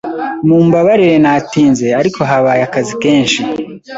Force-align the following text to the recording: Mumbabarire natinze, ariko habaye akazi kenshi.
Mumbabarire 0.47 1.15
natinze, 1.23 1.87
ariko 1.99 2.19
habaye 2.29 2.61
akazi 2.67 2.93
kenshi. 3.03 3.39